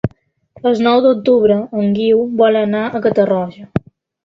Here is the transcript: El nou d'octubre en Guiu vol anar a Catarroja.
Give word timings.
El 0.69 0.79
nou 0.87 1.01
d'octubre 1.07 1.59
en 1.83 1.93
Guiu 1.99 2.25
vol 2.41 2.59
anar 2.65 2.83
a 3.01 3.05
Catarroja. 3.07 3.71